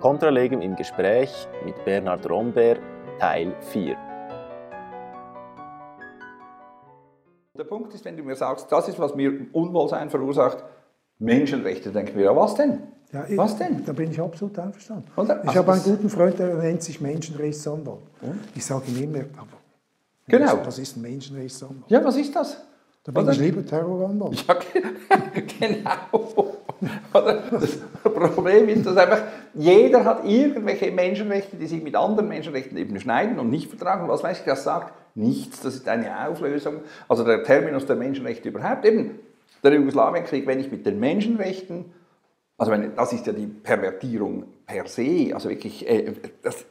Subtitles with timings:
[0.00, 1.30] Kontralegem im Gespräch
[1.64, 2.76] mit Bernhard Romber,
[3.18, 3.96] Teil 4.
[7.58, 10.64] Der Punkt ist, wenn du mir sagst, das ist, was mir Unwohlsein verursacht,
[11.18, 12.80] Menschenrechte, denken wir, ja, was denn?
[13.12, 13.84] Ja, ich, was denn?
[13.84, 15.04] Da bin ich absolut einverstanden.
[15.16, 15.42] Oder?
[15.42, 17.98] Ich Also habe einen das- guten Freund, der nennt sich Menschenrechtsanwalt.
[18.54, 19.48] Ich sage ihm immer, aber
[20.28, 20.64] Genau.
[20.64, 21.90] was ist ein Menschenrechtsanwalt?
[21.90, 22.56] Ja, was ist das?
[23.04, 23.32] Da bin Oder?
[23.32, 24.44] ich lieber Terroranwalt.
[24.46, 26.54] Ja, ge- genau.
[27.12, 29.22] Das Problem ist, dass einfach
[29.52, 34.08] jeder hat irgendwelche Menschenrechte, die sich mit anderen Menschenrechten eben schneiden und nicht vertragen.
[34.08, 35.60] Was weiß ich, das sagt nichts.
[35.60, 36.80] Das ist eine Auflösung.
[37.08, 38.84] Also der Terminus der Menschenrechte überhaupt.
[38.84, 39.18] Eben
[39.62, 41.92] der Jugoslawienkrieg, wenn ich mit den Menschenrechten,
[42.56, 46.12] also wenn, das ist ja die Pervertierung per se, also wirklich, äh,
[46.42, 46.64] das,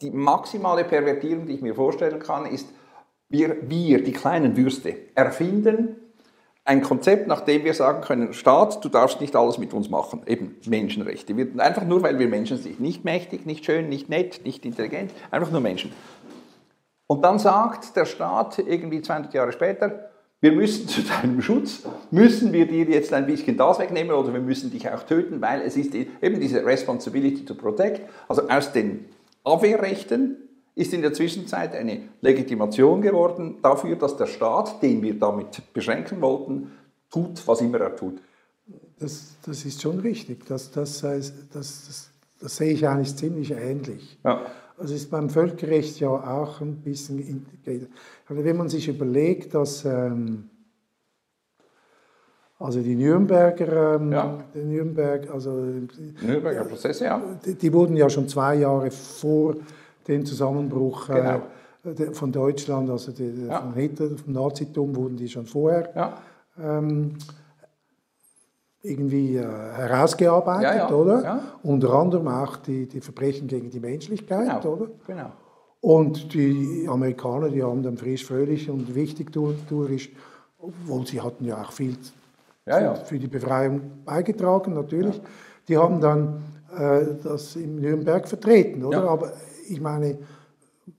[0.00, 2.68] die maximale Pervertierung, die ich mir vorstellen kann, ist,
[3.28, 5.96] wir, wir, die kleinen Würste, erfinden
[6.66, 10.22] ein Konzept, nach dem wir sagen können, Staat, du darfst nicht alles mit uns machen,
[10.26, 11.36] eben Menschenrechte.
[11.36, 12.80] Wir, einfach nur, weil wir Menschen sind.
[12.80, 15.92] Nicht mächtig, nicht schön, nicht nett, nicht intelligent, einfach nur Menschen.
[17.06, 22.52] Und dann sagt der Staat irgendwie 200 Jahre später, wir müssen zu deinem Schutz, müssen
[22.52, 25.76] wir dir jetzt ein bisschen das wegnehmen oder wir müssen dich auch töten, weil es
[25.76, 29.06] ist eben diese Responsibility to Protect, also aus den
[29.44, 30.45] Abwehrrechten
[30.76, 36.20] ist in der Zwischenzeit eine Legitimation geworden dafür, dass der Staat, den wir damit beschränken
[36.20, 36.70] wollten,
[37.10, 38.20] tut, was immer er tut.
[38.98, 40.46] Das, das ist schon richtig.
[40.46, 42.10] Das, das, heißt, das, das,
[42.40, 44.18] das sehe ich eigentlich ziemlich ähnlich.
[44.22, 44.42] Ja.
[44.78, 47.90] Also ist beim Völkerrecht ja auch ein bisschen integriert.
[48.28, 50.50] Also wenn man sich überlegt, dass ähm,
[52.58, 54.44] also die Nürnberger, ähm, Ja.
[54.54, 55.52] die Nürnberg, also
[56.20, 57.22] Nürnberger Prozesse, ja.
[57.46, 59.56] die, die wurden ja schon zwei Jahre vor
[60.08, 61.40] dem Zusammenbruch Genau.
[61.84, 63.60] äh, von Deutschland, also die, Ja.
[63.60, 66.14] von Hitler, vom Nazitum, wurden die schon vorher ja.
[66.62, 67.14] ähm,
[68.82, 71.22] irgendwie äh, herausgearbeitet, Ja, ja, oder?
[71.22, 71.40] ja.
[71.62, 74.74] Unter anderem auch die, die Verbrechen gegen die Menschlichkeit, Genau.
[74.74, 74.86] oder?
[75.06, 75.32] genau.
[75.80, 80.10] Und die Amerikaner, die haben dann frisch, fröhlich und wichtigtuerisch,
[80.58, 81.96] obwohl sie hatten ja auch viel
[82.64, 82.94] Ja, ja.
[82.94, 85.20] für die Befreiung beigetragen, natürlich.
[85.68, 86.42] Die haben dann
[86.76, 89.04] äh, das in Nürnberg vertreten, oder?
[89.04, 89.08] Ja.
[89.08, 89.32] Aber
[89.68, 90.18] ich meine,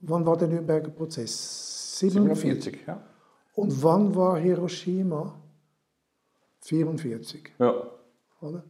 [0.02, 1.98] wann war der Nürnberger Prozess?
[2.00, 2.42] 47.
[2.42, 3.02] 47, ja.
[3.56, 5.34] Und wann war Hiroshima?
[6.62, 7.74] 44, Ja,
[8.42, 8.64] oder?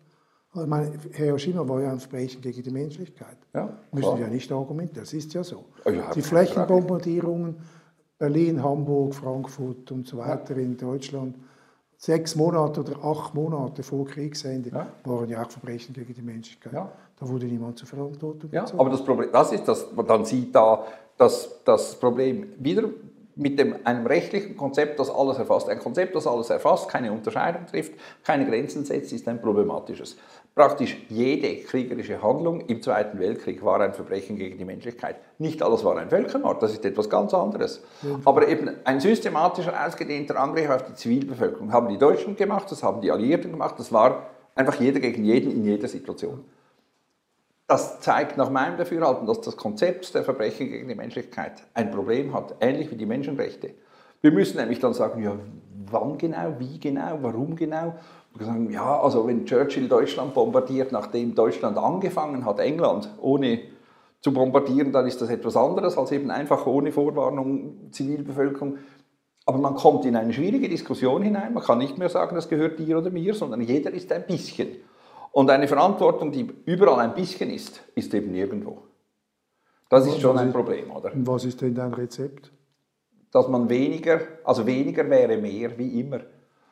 [0.51, 3.37] Also ich meine, Hiroshima war ja ein Verbrechen gegen die Menschlichkeit.
[3.53, 4.17] ja Müssen klar.
[4.17, 5.65] wir ja nicht argumentieren, das ist ja so.
[5.83, 7.57] Oh ja, die Flächenbombardierungen,
[8.17, 11.35] Berlin, Hamburg, Frankfurt und so weiter in Deutschland,
[11.97, 14.87] sechs Monate oder acht Monate vor Kriegsende, Ja.
[15.03, 16.73] waren ja auch Verbrechen gegen die Menschlichkeit.
[16.73, 16.91] Ja.
[17.19, 18.79] Da wurde niemand zur Verantwortung Ja, gezogen.
[18.79, 20.83] aber das Problem, das ist, dass man dann sieht da,
[21.17, 22.83] dass das Problem wieder
[23.37, 27.65] mit dem, einem rechtlichen Konzept, das alles erfasst, ein Konzept, das alles erfasst, keine Unterscheidung
[27.67, 27.93] trifft,
[28.23, 30.17] keine Grenzen setzt, ist ein problematisches.
[30.55, 35.17] Praktisch jede kriegerische Handlung im Zweiten Weltkrieg war ein Verbrechen gegen die Menschlichkeit.
[35.37, 37.83] Nicht alles war ein Völkermord, das ist etwas ganz anderes.
[38.25, 43.01] Aber eben ein systematischer, ausgedehnter Angriff auf die Zivilbevölkerung haben die Deutschen gemacht, das haben
[43.01, 46.43] die Alliierten gemacht, das war einfach jeder gegen jeden in jeder Situation.
[47.67, 52.33] Das zeigt nach meinem Dafürhalten, dass das Konzept der Verbrechen gegen die Menschlichkeit ein Problem
[52.33, 53.71] hat, ähnlich wie die Menschenrechte.
[54.21, 55.33] Wir müssen nämlich dann sagen, ja,
[55.91, 57.95] wann genau, wie genau, warum genau.
[58.35, 63.59] Wir sagen, ja, also wenn Churchill Deutschland bombardiert, nachdem Deutschland angefangen hat, England, ohne
[64.21, 68.77] zu bombardieren, dann ist das etwas anderes als eben einfach ohne Vorwarnung Zivilbevölkerung.
[69.45, 71.53] Aber man kommt in eine schwierige Diskussion hinein.
[71.53, 74.69] Man kann nicht mehr sagen, das gehört dir oder mir, sondern jeder ist ein bisschen.
[75.37, 78.79] Und eine Verantwortung, die überall ein bisschen ist, ist eben nirgendwo.
[79.87, 81.13] Das ist schon ein Problem, oder?
[81.13, 82.51] Und was ist denn dein Rezept?
[83.31, 86.21] Dass man weniger, also weniger wäre mehr, wie immer.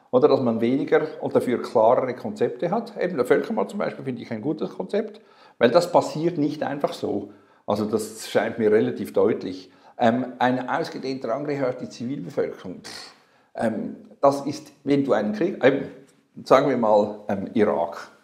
[0.10, 3.00] Oder dass man weniger und dafür klarere Konzepte hat.
[3.00, 5.22] Eben der Völkermord zum Beispiel finde ich ein gutes Konzept,
[5.60, 7.34] weil das passiert nicht einfach so.
[7.68, 9.72] Also das scheint mir relativ deutlich.
[10.00, 12.82] Ähm, ein ausgedehnter Angriff auf die Zivilbevölkerung,
[13.54, 15.88] ähm, das ist, wenn du einen Krieg, eben,
[16.44, 18.15] sagen wir mal ähm, Irak,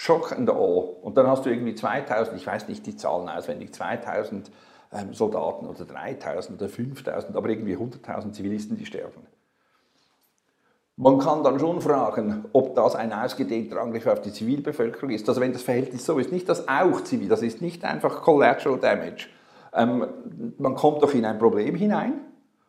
[0.00, 0.94] Schock and Awe.
[1.02, 4.48] Und dann hast du irgendwie 2000, ich weiß nicht die Zahlen auswendig, 2000
[4.92, 9.26] ähm, Soldaten oder 3000 oder 5000, aber irgendwie 100.000 Zivilisten, die sterben.
[10.94, 15.28] Man kann dann schon fragen, ob das ein ausgedehnter Angriff auf die Zivilbevölkerung ist.
[15.28, 18.78] Also wenn das Verhältnis so ist, nicht das auch zivil, das ist nicht einfach Collateral
[18.78, 19.26] Damage.
[19.74, 20.06] Ähm,
[20.58, 22.20] man kommt doch in ein Problem hinein,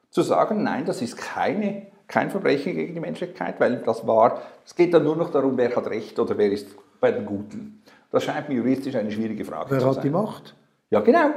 [0.10, 4.74] zu sagen, nein, das ist keine, kein Verbrechen gegen die Menschlichkeit, weil das war, es
[4.74, 7.82] geht dann nur noch darum, wer hat Recht oder wer ist bei den Guten.
[8.12, 10.04] Das scheint mir juristisch eine schwierige Frage Wer zu hat sein.
[10.04, 10.56] die Macht?
[10.90, 11.30] Ja, genau.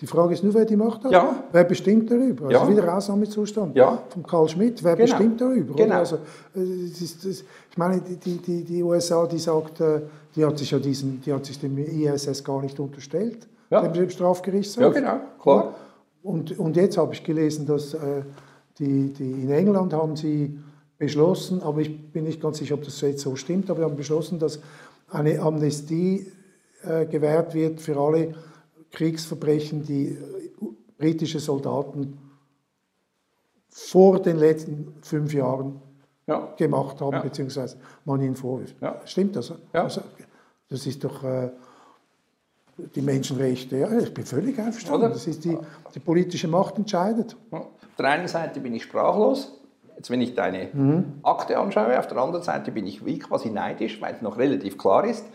[0.00, 1.12] Die Frage ist nur, wer die Macht hat.
[1.12, 1.44] Ja.
[1.52, 2.46] Wer bestimmt darüber?
[2.46, 2.68] Also Ja.
[2.70, 4.02] wieder Ausnahmezustand Ja.
[4.08, 4.82] von Karl Schmidt.
[4.82, 5.08] Wer Genau.
[5.10, 5.74] bestimmt darüber?
[5.74, 5.96] Genau.
[5.96, 6.16] Also,
[6.56, 10.00] äh, es ist, das, ich meine, die, die, die, USA, die sagt, äh,
[10.34, 13.86] die hat sich ja diesen, die hat sich dem ISS gar nicht unterstellt, Ja.
[13.86, 14.82] dem Strafgerichtshof.
[14.82, 15.74] Ja, genau, klar.
[16.22, 17.98] Und, und jetzt habe ich gelesen, dass äh,
[18.78, 20.58] die, die in England haben sie
[20.98, 23.96] beschlossen, aber ich bin nicht ganz sicher, ob das jetzt so stimmt, aber sie haben
[23.96, 24.60] beschlossen, dass
[25.10, 26.32] eine Amnestie
[26.82, 28.34] äh, gewährt wird für alle
[28.90, 30.18] Kriegsverbrechen, die äh,
[30.98, 32.18] britische Soldaten
[33.68, 35.80] vor den letzten fünf Jahren
[36.26, 36.52] Ja.
[36.56, 37.22] gemacht haben, Ja.
[37.22, 38.76] beziehungsweise man ihnen vorwirft.
[38.80, 39.00] Ja.
[39.04, 39.52] Stimmt das?
[39.72, 40.02] Also,
[40.68, 41.50] das ist doch äh,
[42.94, 43.76] die Menschenrechte.
[43.78, 45.00] Ja, ich bin völlig einverstanden.
[45.04, 45.10] Oder?
[45.12, 45.56] Das ist die,
[45.94, 47.36] die politische Macht entscheidet.
[47.50, 47.66] Auf
[47.98, 49.59] der einen Seite bin ich sprachlos,
[50.00, 50.70] jetzt wenn ich deine
[51.22, 54.78] Akte anschaue, auf der anderen Seite bin ich wie quasi neidisch, weil es noch relativ
[54.78, 55.26] klar ist,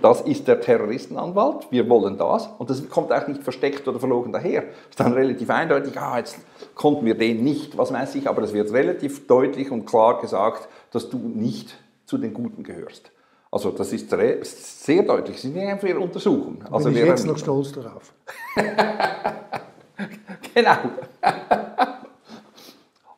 [0.00, 4.32] das ist der Terroristenanwalt, wir wollen das und das kommt auch nicht versteckt oder verlogen
[4.32, 4.62] daher.
[4.62, 6.38] Es ist dann relativ eindeutig, ah, jetzt
[6.74, 10.68] konnten wir den nicht, was weiß ich, aber es wird relativ deutlich und klar gesagt,
[10.90, 11.76] dass du nicht
[12.06, 13.10] zu den Guten gehörst.
[13.50, 14.08] Also das ist
[14.84, 16.64] sehr deutlich, sie sind einfach wir untersuchen.
[16.70, 18.14] Also bin ich jetzt noch stolz darauf.
[20.54, 20.76] Genau.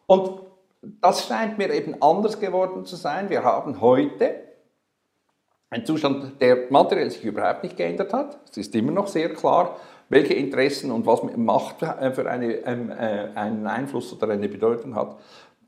[0.06, 0.39] Und
[1.00, 3.31] das scheint mir eben anders geworden zu sein.
[3.31, 4.37] Wir haben heute
[5.70, 8.41] einen Zustand, der materiell sich überhaupt nicht geändert hat.
[8.50, 9.76] Es ist immer noch sehr klar,
[10.08, 14.97] welche Interessen und was Macht äh, für eine, ähm, äh, einen Einfluss oder eine Bedeutung
[14.97, 15.17] hat.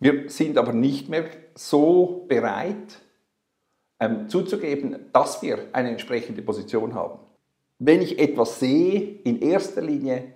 [0.00, 2.98] Wir sind aber nicht mehr so bereit,
[4.00, 7.20] ähm, zuzugeben, dass wir eine entsprechende Position haben.
[7.78, 10.32] Wenn ich etwas sehe, in erster Linie,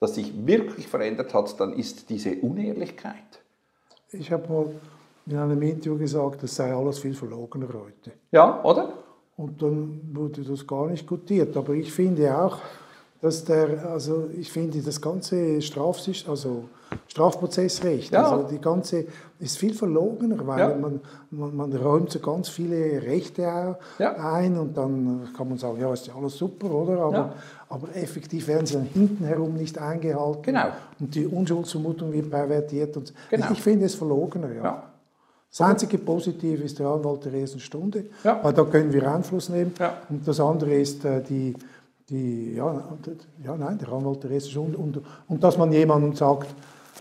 [0.00, 3.45] das sich wirklich verändert hat, dann ist diese Unehrlichkeit.
[4.12, 4.66] Ich habe mal
[5.26, 8.12] in einem Interview gesagt, das sei alles viel verlogener heute.
[8.30, 8.92] Ja, oder?
[9.36, 11.56] Und dann wurde das gar nicht gutiert.
[11.56, 12.58] Aber ich finde auch,
[13.20, 16.64] dass der, also ich finde das ganze Strafsystem, also
[17.08, 18.30] Strafprozessrecht, Ja.
[18.30, 19.06] also die ganze
[19.40, 20.76] ist viel verlogener, weil Ja.
[20.76, 23.42] man, man, man räumt so ganz viele Rechte
[23.98, 24.12] Ja.
[24.16, 26.98] ein und dann kann man sagen, ja, ist ja alles super, oder?
[27.00, 27.32] Aber,
[27.68, 30.42] aber effektiv werden sie dann hinten herum nicht eingehalten.
[30.42, 30.66] Genau.
[31.00, 32.96] Und die Unschuldsvermutung wird pervertiert.
[32.96, 33.46] Und Genau.
[33.52, 34.82] Ich finde es verlogener, ja.
[35.50, 38.40] Das einzige Positive ist der Anwalt der ersten Stunde, Ja.
[38.42, 39.72] weil da können wir Einfluss nehmen.
[39.78, 39.94] Ja.
[40.10, 41.54] Und das andere ist äh, die,
[42.08, 42.82] die ja,
[43.44, 44.78] ja, nein, der Anwalt der ersten Stunde.
[44.78, 46.54] Und, und dass man jemandem sagt,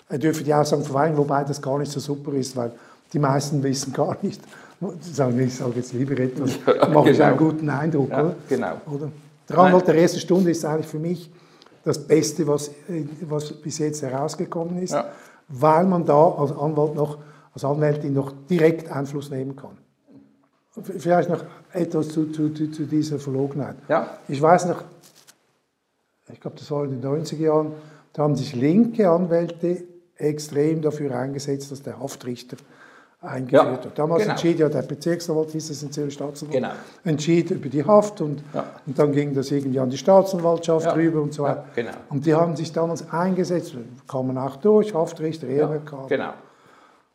[0.10, 2.72] er dürfe die Aussagen verweigern, wobei das gar nicht so super ist, weil
[3.14, 4.42] die meisten wissen gar nicht.
[5.02, 7.30] Sagen, ich sage jetzt lieber etwas, dann mache ich genau.
[7.30, 8.10] einen guten Eindruck.
[8.10, 8.36] Ja, oder?
[8.48, 8.74] genau.
[8.92, 9.12] Oder?
[9.48, 11.32] Der Anwalt der ersten Stunde ist eigentlich für mich
[11.84, 12.72] das Beste, was,
[13.22, 15.06] was bis jetzt herausgekommen ist, Ja.
[15.48, 17.20] weil man da als Anwalt noch,
[17.54, 19.78] als Anwältin noch direkt Einfluss nehmen kann.
[20.98, 23.78] Vielleicht noch etwas zu, zu, zu, zu dieser Verlogenheit.
[23.88, 24.18] Ja.
[24.28, 24.84] Ich weiß noch,
[26.34, 27.72] ich glaube, das war in den 90er Jahren,
[28.14, 29.84] da haben sich linke Anwälte
[30.18, 32.58] extrem dafür eingesetzt, dass der Haftrichter
[33.22, 33.98] eingeführt Ja, wird.
[34.00, 34.34] Damals genau.
[34.34, 36.72] entschied ja der Bezirksanwalt, hieß es in Zürich Staatsanwalt, Genau.
[37.04, 38.66] entschied über die Haft und, Ja.
[38.86, 40.94] und dann ging das irgendwie an die Staatsanwaltschaft Ja.
[40.94, 41.66] rüber und so weiter.
[41.76, 41.92] genau.
[42.10, 43.76] Und die haben sich damals eingesetzt,
[44.08, 46.08] kamen auch durch, Haftrichter, EMRK.
[46.08, 46.34] genau.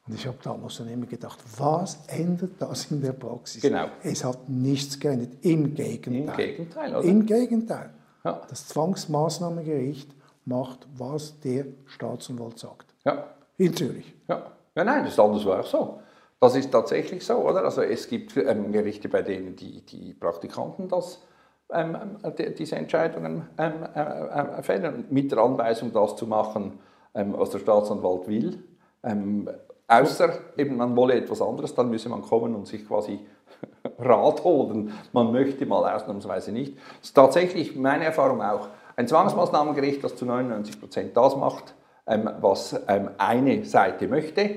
[0.09, 3.63] Und ich habe damals dann immer gedacht, was ändert das in der Praxis?
[3.63, 3.87] Genau.
[4.03, 6.27] Es hat nichts geändert, im Gegenteil.
[6.29, 7.05] Im Gegenteil, oder?
[7.05, 7.91] Im Gegenteil.
[8.25, 8.41] Ja.
[8.49, 10.15] Das Zwangsmaßnahmengericht
[10.45, 12.95] macht, was der Staatsanwalt sagt.
[13.05, 13.27] Ja.
[13.57, 14.15] In Zürich.
[14.29, 14.53] Ja.
[14.75, 16.01] ja, nein, das ist anders war auch so.
[16.41, 17.65] Das ist tatsächlich so, oder?
[17.65, 21.23] Also es gibt ähm, Gerichte, bei denen die, die Praktikanten das,
[21.71, 26.79] ähm, ähm, die, diese Entscheidungen ähm, äh, äh, fällen, mit der Anweisung, das zu machen,
[27.15, 28.63] ähm, was der Staatsanwalt will.
[29.91, 33.19] Außer eben man wolle etwas anderes, dann müsse man kommen und sich quasi
[33.99, 34.93] Rat holen.
[35.13, 36.77] Man möchte mal ausnahmsweise nicht.
[37.01, 38.69] Das ist tatsächlich meine Erfahrung auch.
[38.95, 41.75] Ein Zwangsmaßnahmengericht, das zu 99 Prozent das macht,
[42.07, 44.51] ähm, was ähm, eine Seite möchte,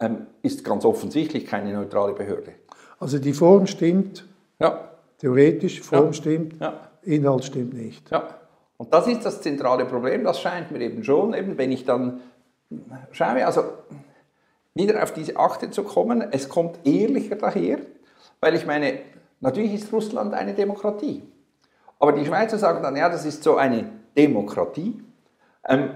[0.00, 2.52] ähm, ist ganz offensichtlich keine neutrale Behörde.
[2.98, 4.24] Also die Form stimmt,
[4.58, 4.88] Ja,
[5.18, 6.12] theoretisch, Form Ja.
[6.14, 8.10] stimmt, ja, Inhalt stimmt nicht.
[8.10, 8.26] ja.
[8.78, 10.24] Und das ist das zentrale Problem.
[10.24, 12.20] Das scheint mir eben schon, eben wenn ich dann
[13.12, 13.62] schaue, also
[14.74, 17.78] wieder auf diese Akte zu kommen, es kommt ehrlicher daher,
[18.40, 19.00] weil ich meine,
[19.40, 21.22] natürlich ist Russland eine Demokratie.
[21.98, 25.02] Aber die Schweizer sagen dann, ja, das ist so eine Demokratie.
[25.68, 25.90] Ähm,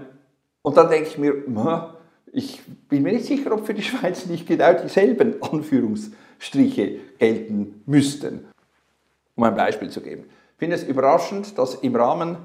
[0.61, 1.97] und dann denke ich mir, "Ma,
[2.31, 8.45] ich bin mir nicht sicher, ob für die Schweiz nicht genau dieselben Anführungsstriche gelten müssten.
[9.35, 10.25] Um ein Beispiel zu geben.
[10.53, 12.37] Ich finde es überraschend, dass im Rahmen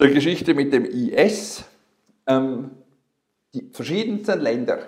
[0.00, 1.64] der Geschichte mit dem IS
[2.26, 2.70] ähm,
[3.54, 4.78] die verschiedensten Länder,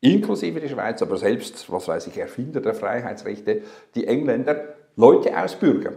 [0.00, 3.62] inklusive die Schweiz, aber selbst, was weiß ich, Erfinder der Freiheitsrechte,
[3.94, 5.96] die Engländer, Leute ausbürgern.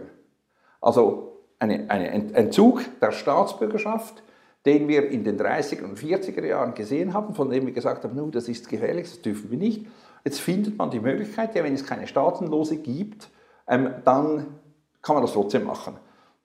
[0.80, 1.88] Also eine
[2.34, 4.22] Entzug der Staatsbürgerschaft,
[4.66, 8.16] den wir in den 30er und 40er Jahren gesehen haben, von dem wir gesagt haben,
[8.16, 9.86] no, das ist gefährlich, das dürfen wir nicht.
[10.24, 13.28] Jetzt findet man die Möglichkeit, ja, wenn es keine Staatenlose gibt,
[13.68, 14.58] ähm, dann
[15.02, 15.98] kann man das trotzdem machen.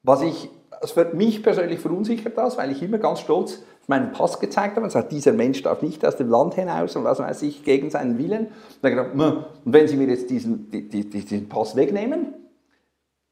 [0.03, 0.49] Was ich,
[0.81, 4.81] es wird mich persönlich verunsichert das, weil ich immer ganz stolz meinen Pass gezeigt habe
[4.81, 7.89] und gesagt, dieser Mensch darf nicht aus dem Land hinaus und was weiß ich, gegen
[7.89, 8.47] seinen Willen.
[8.47, 12.35] Und, dann gedacht, und wenn Sie mir jetzt diesen, diesen Pass wegnehmen,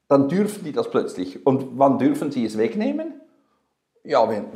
[0.08, 1.46] dann dürfen die das plötzlich.
[1.46, 3.20] Und wann dürfen sie es wegnehmen?
[4.04, 4.46] Ja, wenn,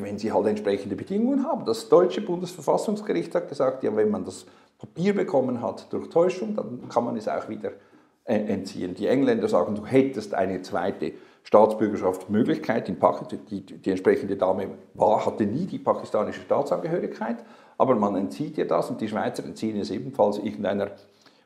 [0.00, 1.64] wenn sie halt entsprechende Bedingungen haben.
[1.64, 4.46] Das deutsche Bundesverfassungsgericht hat gesagt, ja, wenn man das
[4.78, 7.70] Papier bekommen hat durch Täuschung, dann kann man es auch wieder
[8.24, 8.94] äh, entziehen.
[8.94, 11.12] Die Engländer sagen, du hättest eine zweite
[11.44, 12.88] Staatsbürgerschaftsmöglichkeit.
[12.88, 17.44] In Pakistan, die, die entsprechende Dame war, hatte nie die pakistanische Staatsangehörigkeit,
[17.78, 20.90] aber man entzieht ihr das und die Schweizer entziehen es ebenfalls irgendeiner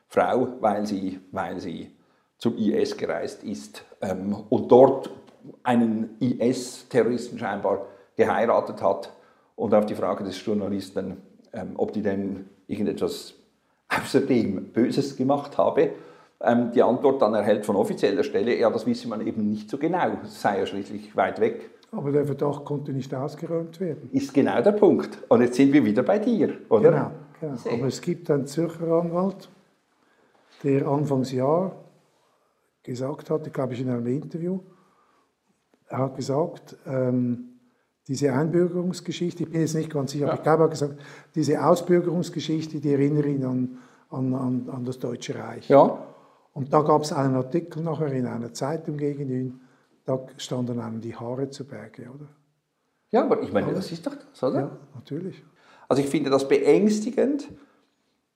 [0.07, 1.91] Frau, weil sie, weil sie
[2.37, 5.09] zum IS gereist ist ähm, und dort
[5.63, 9.13] einen IS-Terroristen scheinbar geheiratet hat.
[9.55, 11.17] Und auf die Frage des Journalisten,
[11.51, 13.33] ähm, ob die denn irgendetwas
[13.89, 15.91] außerdem Böses gemacht habe,
[16.41, 19.77] ähm, die Antwort dann erhält von offizieller Stelle, ja, das wisse man eben nicht so
[19.77, 21.69] genau, es sei ja schließlich weit weg.
[21.91, 24.09] Aber der Verdacht konnte nicht ausgeräumt werden.
[24.13, 25.17] Ist genau der Punkt.
[25.27, 26.91] Und jetzt sind wir wieder bei dir, oder?
[27.39, 27.75] Genau, genau.
[27.77, 29.49] aber es gibt einen Zürcher Anwalt,
[30.63, 31.75] der Anfangsjahr
[32.83, 34.59] gesagt hat, glaube ich in einem Interview,
[35.87, 37.45] er hat gesagt, ähm,
[38.07, 40.31] diese Einbürgerungsgeschichte, ich bin jetzt nicht ganz sicher, ja.
[40.31, 40.99] aber ich glaube, er hat gesagt,
[41.35, 43.77] diese Ausbürgerungsgeschichte, die erinnert ihn an,
[44.09, 45.67] an, an, an das Deutsche Reich.
[45.69, 45.99] Ja.
[46.59, 49.61] Und da gab es einen Artikel nachher in einer Zeitung gegen ihn,
[50.03, 52.27] da standen einem die Haare zu Berge, oder?
[53.11, 54.59] Ja, aber ich meine, das ist doch das, oder?
[54.59, 55.41] Ja, natürlich.
[55.87, 57.47] Also ich finde das beängstigend,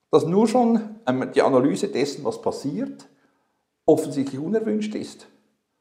[0.09, 3.09] dass nur schon ähm, die Analyse dessen, was passiert,
[3.85, 5.27] offensichtlich unerwünscht ist.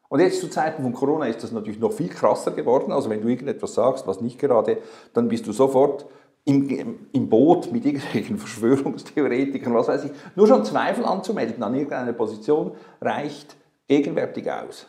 [0.08, 2.90] Und jetzt zu Zeiten von Corona ist das natürlich noch viel krasser geworden.
[2.90, 4.78] Also wenn du irgendetwas sagst, was nicht gerade,
[5.12, 6.06] dann bist du sofort
[6.44, 10.12] im, im Boot mit irgendwelchen Verschwörungstheoretikern, was weiß ich.
[10.34, 13.56] Nur schon Zweifel anzumelden an irgendeiner Position reicht
[13.86, 14.86] gegenwärtig aus.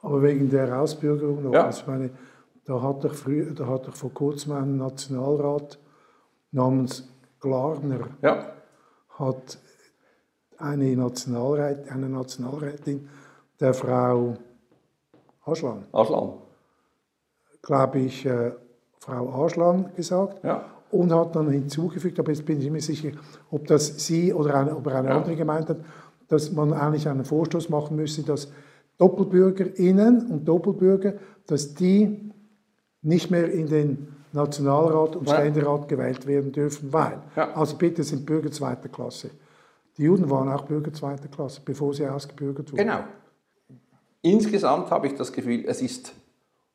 [0.00, 1.66] Aber wegen der Ausbürgerung noch, ja.
[1.66, 2.10] also meine,
[2.64, 5.78] da hat doch, früh, da hat doch vor kurzem ein Nationalrat
[6.50, 7.08] namens
[7.40, 8.52] Glarner ja.
[9.18, 9.58] hat
[10.58, 13.08] eine, Nationalrat, eine Nationalrätin,
[13.60, 14.36] der Frau
[15.44, 15.86] Aschlan.
[15.92, 16.34] Aschlan.
[17.60, 18.52] Glaube ich, äh,
[19.04, 20.42] Frau Aschlan gesagt.
[20.44, 20.64] Ja.
[20.90, 23.10] Und hat dann hinzugefügt, aber jetzt bin ich mir sicher,
[23.50, 25.16] ob das sie oder eine, ob eine ja.
[25.16, 25.78] andere gemeint hat,
[26.28, 28.50] dass man eigentlich einen Vorstoß machen müsste, dass
[28.98, 31.14] DoppelbürgerInnen und Doppelbürger,
[31.46, 32.30] dass die
[33.02, 37.52] nicht mehr in den Nationalrat und Ständerat gewählt werden dürfen, weil, ja.
[37.54, 39.30] also bitte sind Bürger zweiter Klasse.
[39.98, 42.78] Die Juden waren auch Bürger zweiter Klasse, bevor sie ausgebürgert wurden.
[42.78, 43.00] Genau.
[44.22, 46.14] Insgesamt habe ich das Gefühl, es ist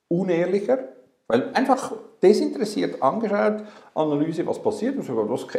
[0.07, 0.79] unehrlicher,
[1.27, 3.63] weil einfach desinteressiert angeschaut,
[3.95, 5.07] Analyse, was passiert, das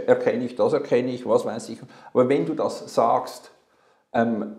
[0.07, 1.79] erkenne ich, das erkenne ich, was weiß ich.
[2.13, 3.51] Aber wenn du das sagst,
[4.13, 4.57] ähm,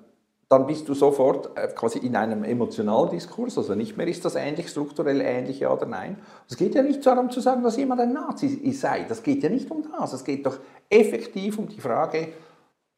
[0.51, 4.35] dann bist du sofort äh, quasi in einem emotionalen Diskurs, also nicht mehr ist das
[4.35, 6.17] ähnlich, strukturell ähnlich, ja oder nein.
[6.49, 9.49] Es geht ja nicht darum zu sagen, dass jemand ein Nazi sei, das geht ja
[9.49, 12.33] nicht um das, es geht doch effektiv um die Frage,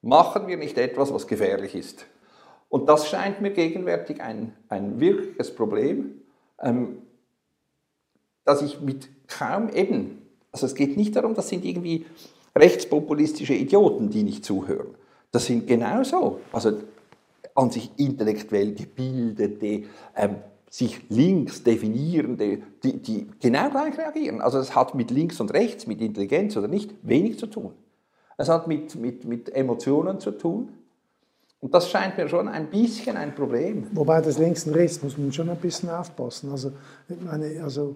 [0.01, 2.07] machen wir nicht etwas, was gefährlich ist.
[2.69, 6.23] Und das scheint mir gegenwärtig ein, ein wirkliches Problem,
[6.59, 7.03] ähm,
[8.45, 10.21] dass ich mit kaum eben,
[10.51, 12.05] also es geht nicht darum, das sind irgendwie
[12.55, 14.95] rechtspopulistische Idioten, die nicht zuhören.
[15.31, 16.73] Das sind genauso, also
[17.55, 19.83] an sich intellektuell gebildete,
[20.15, 20.35] ähm,
[20.69, 24.41] sich links definierende, die, die genau gleich reagieren.
[24.41, 27.73] Also es hat mit links und rechts, mit Intelligenz oder nicht, wenig zu tun.
[28.37, 30.69] Es hat mit, mit, mit Emotionen zu tun.
[31.59, 33.87] Und das scheint mir schon ein bisschen ein Problem.
[33.93, 36.51] Wobei das links und rechts muss man schon ein bisschen aufpassen.
[36.51, 36.71] Also,
[37.07, 37.95] ich, meine, also,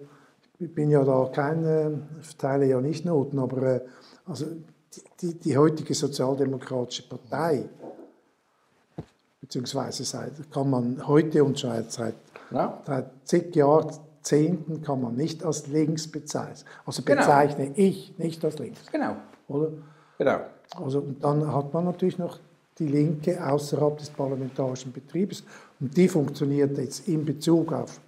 [0.60, 1.92] ich bin ja da kein, äh,
[2.38, 3.82] teile ja nicht Noten, aber äh,
[4.26, 4.46] also,
[5.22, 7.70] die, die, heutige sozialdemokratische Partei,
[9.42, 12.16] beziehungsweise seit, kann man heute und schon seit,
[12.50, 12.82] ja.
[12.86, 16.68] seit zig Jahrzehnten kann man nicht als links bezeichnen.
[16.86, 17.22] Also genau.
[17.22, 17.78] bezeichne genau.
[17.78, 18.80] ich nicht als links.
[18.92, 19.18] Genau.
[19.48, 19.72] Oder?
[20.18, 20.40] Genau.
[20.76, 22.40] Also, und dann hat man natürlich noch
[22.80, 25.44] die Linke außerhalb des parlamentarischen Betriebs.
[25.80, 28.00] Und die funktioniert jetzt in Bezug auf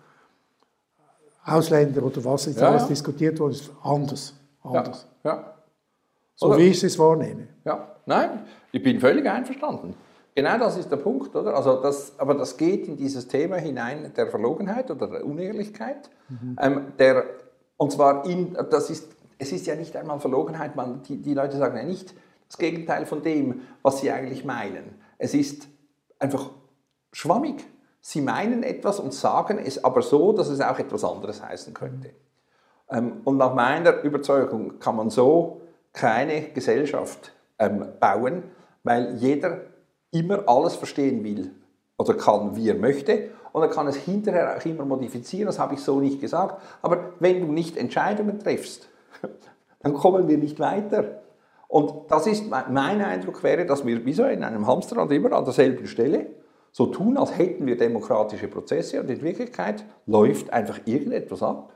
[1.46, 4.34] Ausländer oder was jetzt ja, alles diskutiert wurde, ist anders.
[4.64, 5.08] anders.
[5.24, 5.56] Ja.
[6.36, 6.58] So oder?
[6.58, 7.48] wie ich es wahrnehme.
[7.66, 9.96] Ja, nein, ich bin völlig einverstanden.
[10.36, 11.56] Genau das ist der Punkt, oder?
[11.56, 16.10] Also das, aber das geht in dieses Thema hinein der Verlogenheit oder der Unehrlichkeit.
[16.30, 16.58] Mhm.
[16.62, 17.26] Ähm, der,
[17.78, 19.08] und zwar in, das ist
[19.40, 22.14] es ist ja nicht einmal Verlogenheit, man, die, die Leute sagen ja nicht
[22.48, 24.96] das Gegenteil von dem, was sie eigentlich meinen.
[25.18, 25.68] Es ist
[26.20, 26.52] einfach
[27.14, 27.66] schwammig.
[28.02, 32.12] Sie meinen etwas und sagen es aber so, dass es auch etwas anderes heißen könnte.
[32.90, 35.62] Ähm, und nach meiner Überzeugung kann man so
[35.94, 38.44] keine Gesellschaft ähm, bauen,
[38.84, 39.62] weil jeder
[40.12, 41.52] immer alles verstehen will
[41.98, 43.30] oder kann, wie er möchte.
[43.52, 46.62] Und er kann es hinterher auch immer modifizieren, das habe ich so nicht gesagt.
[46.82, 48.88] Aber wenn du nicht Entscheidungen triffst,
[49.82, 51.22] dann kommen wir nicht weiter.
[51.68, 55.44] Und das ist mein Eindruck wäre, dass wir wie so in einem Hamsterrad immer an
[55.44, 56.28] derselben Stelle
[56.72, 61.74] so tun, als hätten wir demokratische Prozesse und in Wirklichkeit läuft einfach irgendetwas ab